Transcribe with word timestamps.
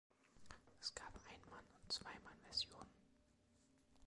Es 0.81 0.95
gab 0.95 1.13
Ein-Mann- 1.29 1.75
und 1.79 1.91
Zwei-Mann-Versionen. 1.91 2.89